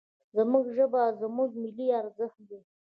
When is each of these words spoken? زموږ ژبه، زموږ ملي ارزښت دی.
زموږ 0.35 0.65
ژبه، 0.75 1.03
زموږ 1.21 1.49
ملي 1.63 1.87
ارزښت 2.01 2.39
دی. 2.49 2.59